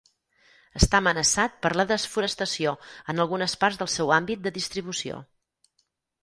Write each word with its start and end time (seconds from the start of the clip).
Està 0.77 1.01
amenaçat 1.01 1.59
per 1.65 1.71
la 1.79 1.85
desforestació 1.91 2.73
en 3.15 3.25
algunes 3.27 3.55
parts 3.65 3.79
del 3.83 3.91
seu 3.97 4.15
àmbit 4.19 4.43
de 4.49 4.55
distribució. 4.57 5.21